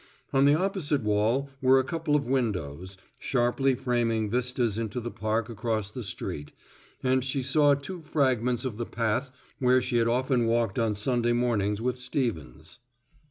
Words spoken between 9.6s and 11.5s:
she had often walked on Sunday